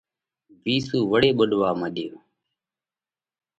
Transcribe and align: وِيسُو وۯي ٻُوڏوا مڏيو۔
وِيسُو 0.63 0.99
وۯي 1.11 1.29
ٻُوڏوا 1.37 1.69
مڏيو۔ 1.79 2.15